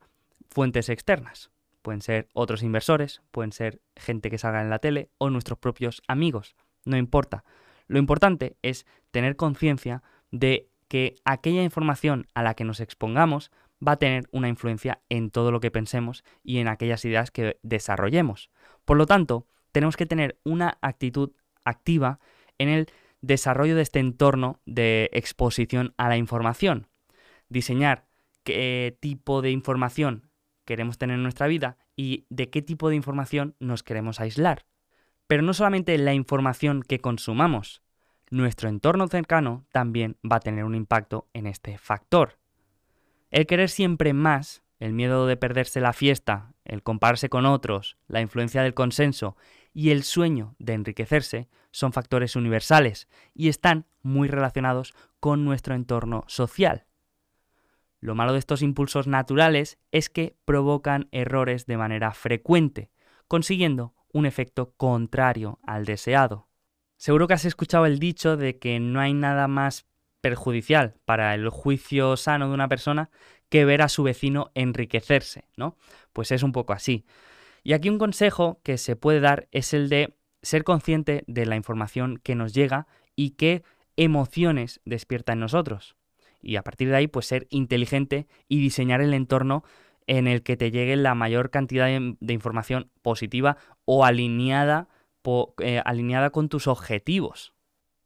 fuentes 0.50 0.90
externas. 0.90 1.52
Pueden 1.84 2.02
ser 2.02 2.30
otros 2.34 2.64
inversores, 2.64 3.22
pueden 3.30 3.52
ser 3.52 3.80
gente 3.96 4.32
que 4.32 4.40
salga 4.40 4.64
en 4.64 4.72
la 4.72 4.80
tele 4.80 5.12
o 5.20 5.30
nuestros 5.30 5.60
propios 5.60 6.02
amigos, 6.08 6.56
no 6.84 6.98
importa. 6.98 7.44
Lo 7.86 8.00
importante 8.00 8.58
es 8.64 8.88
tener 9.12 9.36
conciencia 9.36 10.02
de 10.32 10.68
que 10.88 11.14
aquella 11.26 11.62
información 11.62 12.26
a 12.34 12.42
la 12.42 12.56
que 12.56 12.64
nos 12.64 12.80
expongamos 12.80 13.52
va 13.86 13.94
a 13.94 13.98
tener 13.98 14.28
una 14.32 14.50
influencia 14.50 15.02
en 15.10 15.32
todo 15.32 15.52
lo 15.52 15.60
que 15.60 15.72
pensemos 15.72 16.24
y 16.44 16.60
en 16.60 16.68
aquellas 16.68 17.06
ideas 17.06 17.32
que 17.32 17.60
desarrollemos. 17.64 18.50
Por 18.86 18.98
lo 18.98 19.06
tanto, 19.06 19.48
tenemos 19.72 19.98
que 19.98 20.06
tener 20.06 20.40
una 20.44 20.78
actitud 20.82 21.32
activa 21.64 22.20
en 22.58 22.70
el 22.70 22.88
desarrollo 23.22 23.76
de 23.76 23.82
este 23.82 24.00
entorno 24.00 24.62
de 24.66 25.10
exposición 25.14 25.94
a 25.98 26.10
la 26.10 26.18
información. 26.18 26.88
Diseñar 27.50 28.06
qué 28.44 28.98
tipo 29.00 29.42
de 29.42 29.52
información 29.52 30.30
queremos 30.66 30.98
tener 30.98 31.16
en 31.16 31.24
nuestra 31.24 31.48
vida 31.48 31.78
y 31.96 32.26
de 32.30 32.50
qué 32.50 32.62
tipo 32.62 32.90
de 32.90 32.96
información 32.96 33.56
nos 33.60 33.84
queremos 33.84 34.20
aislar. 34.20 34.66
Pero 35.28 35.42
no 35.44 35.54
solamente 35.54 35.98
la 35.98 36.14
información 36.14 36.84
que 36.84 37.00
consumamos, 37.00 37.82
nuestro 38.30 38.70
entorno 38.70 39.08
cercano 39.08 39.66
también 39.72 40.18
va 40.30 40.38
a 40.38 40.42
tener 40.42 40.64
un 40.64 40.76
impacto 40.76 41.28
en 41.34 41.48
este 41.48 41.78
factor. 41.78 42.38
El 43.36 43.48
querer 43.48 43.70
siempre 43.70 44.14
más, 44.14 44.64
el 44.80 44.94
miedo 44.94 45.28
de 45.28 45.36
perderse 45.36 45.82
la 45.82 45.92
fiesta, 45.92 46.54
el 46.64 46.84
compararse 46.84 47.28
con 47.28 47.46
otros, 47.46 47.98
la 48.08 48.22
influencia 48.22 48.64
del 48.64 48.74
consenso 48.74 49.36
y 49.74 49.90
el 49.90 50.04
sueño 50.04 50.56
de 50.58 50.72
enriquecerse 50.72 51.50
son 51.70 51.92
factores 51.92 52.38
universales 52.38 53.10
y 53.34 53.50
están 53.50 53.88
muy 54.02 54.30
relacionados 54.30 54.94
con 55.20 55.44
nuestro 55.44 55.76
entorno 55.76 56.24
social. 56.28 56.86
Lo 58.00 58.16
malo 58.16 58.32
de 58.32 58.40
estos 58.40 58.62
impulsos 58.62 59.06
naturales 59.06 59.80
es 59.92 60.10
que 60.10 60.38
provocan 60.46 61.10
errores 61.12 61.66
de 61.66 61.76
manera 61.76 62.14
frecuente, 62.14 62.90
consiguiendo 63.28 63.96
un 64.14 64.26
efecto 64.26 64.72
contrario 64.78 65.60
al 65.68 65.84
deseado. 65.84 66.48
Seguro 66.96 67.28
que 67.28 67.34
has 67.34 67.44
escuchado 67.44 67.86
el 67.86 68.00
dicho 68.00 68.38
de 68.38 68.60
que 68.60 68.80
no 68.80 69.02
hay 69.02 69.14
nada 69.14 69.50
más 69.50 69.86
perjudicial 70.26 70.96
para 71.06 71.36
el 71.36 71.50
juicio 71.50 72.18
sano 72.18 72.48
de 72.48 72.56
una 72.56 72.68
persona 72.68 73.12
que 73.50 73.64
ver 73.64 73.84
a 73.84 73.90
su 73.90 74.02
vecino 74.02 74.50
enriquecerse, 74.56 75.46
¿no? 75.56 75.78
Pues 76.14 76.32
es 76.32 76.42
un 76.42 76.52
poco 76.52 76.74
así. 76.74 77.06
Y 77.64 77.74
aquí 77.74 77.90
un 77.90 78.00
consejo 78.00 78.60
que 78.64 78.80
se 78.80 78.96
puede 78.96 79.20
dar 79.20 79.48
es 79.52 79.76
el 79.76 79.88
de 79.88 80.18
ser 80.42 80.64
consciente 80.64 81.24
de 81.28 81.46
la 81.46 81.56
información 81.56 82.18
que 82.18 82.34
nos 82.34 82.56
llega 82.56 82.88
y 83.16 83.32
qué 83.32 83.62
emociones 83.98 84.82
despierta 84.84 85.34
en 85.34 85.42
nosotros. 85.42 85.96
Y 86.42 86.56
a 86.56 86.64
partir 86.64 86.90
de 86.90 86.96
ahí, 86.96 87.08
pues 87.08 87.28
ser 87.28 87.46
inteligente 87.52 88.26
y 88.48 88.60
diseñar 88.60 89.02
el 89.02 89.14
entorno 89.14 89.64
en 90.08 90.26
el 90.26 90.42
que 90.42 90.58
te 90.58 90.72
llegue 90.72 90.96
la 90.96 91.14
mayor 91.14 91.52
cantidad 91.52 91.86
de, 91.86 92.34
información 92.34 92.90
positiva 93.04 93.58
o 93.86 94.06
alineada, 94.06 94.88
eh, 95.60 95.84
alineada 95.86 96.32
con 96.32 96.50
tus 96.50 96.66
objetivos. 96.68 97.55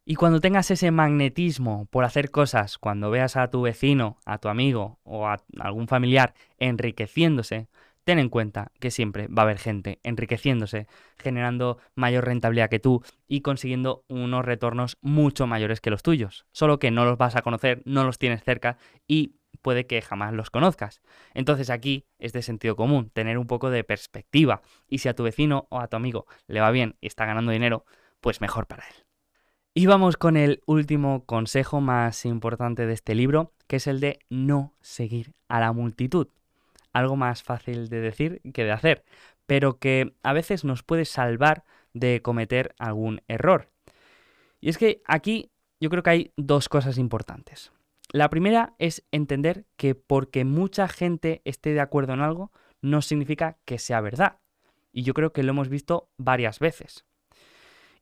Y 0.05 0.15
cuando 0.15 0.39
tengas 0.41 0.71
ese 0.71 0.91
magnetismo 0.91 1.85
por 1.91 2.03
hacer 2.03 2.31
cosas, 2.31 2.77
cuando 2.77 3.11
veas 3.11 3.35
a 3.35 3.49
tu 3.49 3.61
vecino, 3.61 4.17
a 4.25 4.39
tu 4.39 4.49
amigo 4.49 4.99
o 5.03 5.27
a 5.27 5.37
algún 5.59 5.87
familiar 5.87 6.33
enriqueciéndose, 6.57 7.67
ten 8.03 8.17
en 8.17 8.29
cuenta 8.29 8.71
que 8.79 8.89
siempre 8.89 9.27
va 9.27 9.43
a 9.43 9.45
haber 9.45 9.59
gente 9.59 9.99
enriqueciéndose, 10.01 10.87
generando 11.19 11.77
mayor 11.93 12.25
rentabilidad 12.25 12.69
que 12.69 12.79
tú 12.79 13.03
y 13.27 13.41
consiguiendo 13.41 14.03
unos 14.07 14.43
retornos 14.43 14.97
mucho 15.01 15.45
mayores 15.45 15.79
que 15.79 15.91
los 15.91 16.01
tuyos. 16.01 16.47
Solo 16.51 16.79
que 16.79 16.89
no 16.89 17.05
los 17.05 17.19
vas 17.19 17.35
a 17.35 17.43
conocer, 17.43 17.83
no 17.85 18.03
los 18.03 18.17
tienes 18.17 18.43
cerca 18.43 18.77
y 19.07 19.35
puede 19.61 19.85
que 19.85 20.01
jamás 20.01 20.33
los 20.33 20.49
conozcas. 20.49 21.01
Entonces 21.35 21.69
aquí 21.69 22.07
es 22.17 22.33
de 22.33 22.41
sentido 22.41 22.75
común, 22.75 23.11
tener 23.11 23.37
un 23.37 23.45
poco 23.45 23.69
de 23.69 23.83
perspectiva. 23.83 24.61
Y 24.87 24.97
si 24.97 25.09
a 25.09 25.13
tu 25.13 25.23
vecino 25.23 25.67
o 25.69 25.79
a 25.79 25.87
tu 25.87 25.97
amigo 25.97 26.25
le 26.47 26.61
va 26.61 26.71
bien 26.71 26.95
y 27.01 27.07
está 27.07 27.25
ganando 27.25 27.51
dinero, 27.51 27.85
pues 28.21 28.41
mejor 28.41 28.65
para 28.65 28.87
él. 28.87 29.08
Y 29.73 29.85
vamos 29.85 30.17
con 30.17 30.35
el 30.35 30.61
último 30.65 31.25
consejo 31.25 31.79
más 31.79 32.25
importante 32.25 32.87
de 32.87 32.93
este 32.93 33.13
libro, 33.13 33.53
que 33.67 33.75
es 33.75 33.85
el 33.85 33.99
de 33.99 34.19
no 34.29 34.73
seguir 34.81 35.33
a 35.47 35.59
la 35.59 35.73
multitud. 35.73 36.27
Algo 36.91 37.15
más 37.15 37.43
fácil 37.43 37.87
de 37.87 38.01
decir 38.01 38.41
que 38.51 38.63
de 38.63 38.71
hacer, 38.71 39.05
pero 39.45 39.77
que 39.77 40.15
a 40.23 40.33
veces 40.33 40.65
nos 40.65 40.81
puede 40.81 41.05
salvar 41.05 41.63
de 41.93 42.21
cometer 42.23 42.73
algún 42.79 43.21
error. 43.27 43.69
Y 44.59 44.69
es 44.69 44.79
que 44.79 45.03
aquí 45.05 45.51
yo 45.79 45.91
creo 45.91 46.01
que 46.01 46.09
hay 46.09 46.33
dos 46.35 46.67
cosas 46.67 46.97
importantes. 46.97 47.71
La 48.11 48.29
primera 48.29 48.73
es 48.79 49.05
entender 49.11 49.65
que 49.77 49.93
porque 49.93 50.45
mucha 50.45 50.87
gente 50.87 51.43
esté 51.45 51.73
de 51.73 51.81
acuerdo 51.81 52.13
en 52.13 52.21
algo, 52.21 52.51
no 52.81 53.03
significa 53.03 53.59
que 53.65 53.77
sea 53.77 54.01
verdad. 54.01 54.39
Y 54.91 55.03
yo 55.03 55.13
creo 55.13 55.31
que 55.31 55.43
lo 55.43 55.51
hemos 55.51 55.69
visto 55.69 56.09
varias 56.17 56.57
veces. 56.57 57.05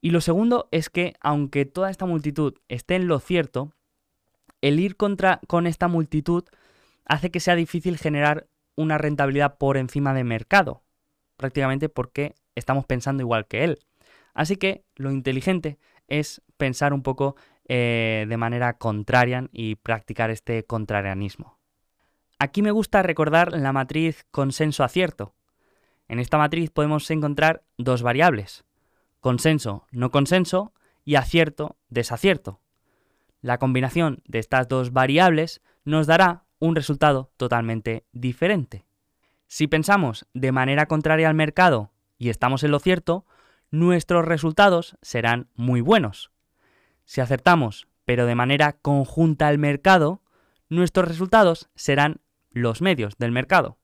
Y 0.01 0.12
lo 0.12 0.22
segundo 0.22 0.68
es 0.72 0.89
que 0.89 1.16
aunque 1.22 1.66
toda 1.66 1.89
esta 1.89 2.06
multitud 2.06 2.56
esté 2.68 2.96
en 2.96 3.08
lo 3.08 3.20
cierto, 3.20 3.74
el 4.62 4.79
ir 4.79 4.96
contra 4.96 5.40
con 5.48 5.68
esta 5.68 5.88
multitud 5.88 6.44
hace 7.05 7.31
que 7.31 7.40
sea 7.40 7.55
difícil 7.55 7.98
generar 7.98 8.48
una 8.75 8.98
rentabilidad 8.98 9.57
por 9.57 9.77
encima 9.77 10.14
de 10.14 10.24
mercado, 10.24 10.83
prácticamente 11.36 11.90
porque 11.90 12.36
estamos 12.55 12.86
pensando 12.86 13.24
igual 13.24 13.48
que 13.48 13.64
él. 13.64 13.79
Así 14.33 14.57
que 14.57 14.83
lo 14.96 15.12
inteligente 15.12 15.79
es 16.07 16.42
pensar 16.57 16.94
un 16.94 17.01
poco 17.01 17.36
eh, 17.68 18.25
de 18.29 18.38
manera 18.38 18.77
contraria 18.77 19.48
y 19.51 19.75
practicar 19.75 20.29
este 20.29 20.64
contrarianismo. 20.64 21.57
Aquí 22.40 22.62
me 22.62 22.72
gusta 22.72 23.01
recordar 23.01 23.53
la 23.53 23.74
matriz 23.74 24.25
consenso-acierto. 24.31 25.33
En 26.07 26.20
esta 26.20 26.38
matriz 26.38 26.70
podemos 26.70 27.10
encontrar 27.10 27.64
dos 27.77 28.03
variables, 28.03 28.64
consenso, 29.27 29.85
no 29.92 30.09
consenso 30.09 30.72
y 31.03 31.16
acierto, 31.16 31.75
desacierto. 31.90 32.61
La 33.42 33.57
combinación 33.57 34.22
de 34.25 34.40
estas 34.40 34.70
dos 34.70 34.94
variables 34.94 35.61
nos 35.83 36.07
dará 36.07 36.46
un 36.59 36.77
resultado 36.77 37.29
totalmente 37.35 38.05
diferente. 38.13 38.85
Si 39.46 39.68
pensamos 39.68 40.25
de 40.33 40.53
manera 40.53 40.85
contraria 40.85 41.27
al 41.27 41.35
mercado 41.35 41.92
y 42.18 42.29
estamos 42.29 42.63
en 42.63 42.72
lo 42.72 42.79
cierto, 42.79 43.25
nuestros 43.70 44.24
resultados 44.24 44.96
serán 45.01 45.50
muy 45.55 45.81
buenos. 45.81 46.31
Si 47.03 47.20
acertamos, 47.20 47.90
pero 48.05 48.27
de 48.27 48.35
manera 48.35 48.77
conjunta 48.81 49.50
al 49.50 49.57
mercado, 49.57 50.22
nuestros 50.70 51.05
resultados 51.05 51.70
serán 51.75 52.22
los 52.50 52.81
medios 52.81 53.18
del 53.18 53.33
mercado. 53.33 53.77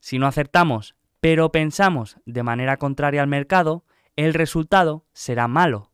Si 0.00 0.18
no 0.18 0.26
acertamos, 0.26 0.96
pero 1.20 1.50
pensamos 1.50 2.18
de 2.26 2.42
manera 2.42 2.76
contraria 2.76 3.22
al 3.22 3.28
mercado, 3.28 3.86
el 4.16 4.34
resultado 4.34 5.06
será 5.12 5.48
malo. 5.48 5.92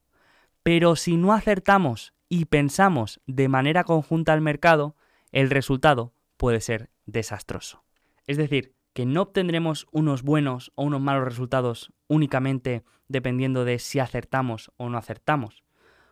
Pero 0.62 0.96
si 0.96 1.16
no 1.16 1.33
acertamos 1.33 2.14
y 2.29 2.46
pensamos 2.46 3.20
de 3.26 3.48
manera 3.48 3.85
conjunta 3.85 4.33
al 4.33 4.40
mercado, 4.40 4.96
el 5.33 5.50
resultado 5.50 6.12
puede 6.37 6.61
ser 6.61 6.90
desastroso. 7.05 7.85
Es 8.26 8.37
decir, 8.37 8.74
que 8.92 9.07
no 9.07 9.22
obtendremos 9.22 9.87
unos 9.92 10.22
buenos 10.22 10.72
o 10.74 10.85
unos 10.85 11.00
malos 11.00 11.24
resultados 11.24 11.92
únicamente 12.09 12.83
dependiendo 13.09 13.64
de 13.64 13.79
si 13.79 13.98
acertamos 13.98 14.72
o 14.76 14.88
no 14.88 14.98
acertamos, 14.98 15.64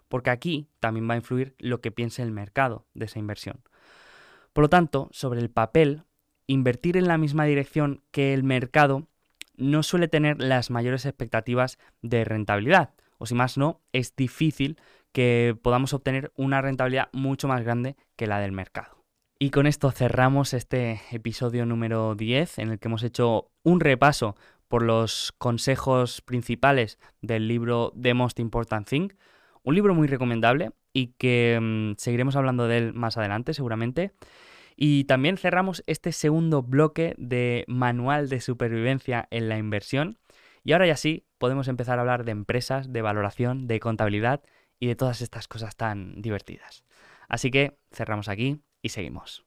porque 0.09 0.31
aquí 0.31 0.69
también 0.81 1.09
va 1.09 1.15
a 1.15 1.17
influir 1.17 1.55
lo 1.59 1.81
que 1.81 1.91
piense 1.91 2.23
el 2.23 2.31
mercado 2.31 2.87
de 2.95 3.07
esa 3.07 3.19
inversión. 3.19 3.63
Por 4.53 4.65
lo 4.65 4.69
tanto, 4.69 5.09
sobre 5.13 5.41
el 5.41 5.51
papel, 5.51 6.05
invertir 6.47 6.97
en 6.97 7.09
la 7.09 7.19
misma 7.19 7.45
dirección 7.47 8.03
que 8.11 8.35
el 8.35 8.45
mercado 8.45 9.09
no 9.57 9.83
suele 9.83 10.09
tener 10.09 10.41
las 10.41 10.71
mayores 10.71 11.07
expectativas 11.07 11.79
de 12.03 12.25
rentabilidad, 12.25 12.95
o 13.19 13.27
si 13.27 13.35
más 13.35 13.57
no, 13.57 13.81
es 13.93 14.15
difícil 14.17 14.79
que 15.13 15.57
podamos 15.63 15.95
obtener 15.95 16.33
una 16.37 16.61
rentabilidad 16.61 17.09
mucho 17.13 17.49
más 17.49 17.63
grande 17.63 17.97
que 18.17 18.27
la 18.27 18.41
del 18.41 18.53
mercado. 18.53 19.05
Y 19.39 19.51
con 19.51 19.67
esto 19.67 19.91
cerramos 19.91 20.55
este 20.55 21.01
episodio 21.11 21.67
número 21.67 22.15
10 22.15 22.59
en 22.59 22.71
el 22.71 22.79
que 22.79 22.89
hemos 22.89 23.03
hecho 23.03 23.51
un 23.63 23.81
repaso 23.81 24.37
por 24.69 24.83
los 24.83 25.33
consejos 25.39 26.21
principales 26.21 26.99
del 27.21 27.49
libro 27.49 27.93
The 28.01 28.15
Most 28.15 28.41
Important 28.41 28.89
Thing. 28.89 29.09
Un 29.63 29.75
libro 29.75 29.95
muy 29.95 30.09
recomendable 30.09 30.71
y 30.93 31.09
que 31.19 31.59
mmm, 31.61 31.93
seguiremos 31.97 32.37
hablando 32.37 32.69
de 32.69 32.79
él 32.79 32.95
más 32.95 33.17
adelante 33.17 33.55
seguramente. 33.55 34.13
Y 34.77 35.05
también 35.05 35.37
cerramos 35.37 35.83
este 35.87 36.13
segundo 36.13 36.63
bloque 36.63 37.15
de 37.17 37.65
manual 37.69 38.29
de 38.29 38.41
supervivencia 38.41 39.29
en 39.31 39.49
la 39.49 39.59
inversión. 39.59 40.19
Y 40.65 40.73
ahora 40.73 40.87
ya 40.87 40.97
sí, 40.97 41.27
podemos 41.39 41.69
empezar 41.69 41.99
a 41.99 42.03
hablar 42.03 42.25
de 42.25 42.33
empresas, 42.33 42.93
de 42.93 43.03
valoración, 43.03 43.67
de 43.67 43.81
contabilidad 43.81 44.43
y 44.81 44.87
de 44.87 44.97
todas 44.97 45.21
estas 45.21 45.47
cosas 45.49 45.77
tan 45.77 46.21
divertidas. 46.23 46.85
Así 47.29 47.51
que 47.51 47.79
cerramos 47.93 48.29
aquí 48.29 48.61
y 48.83 48.89
seguimos. 48.91 49.45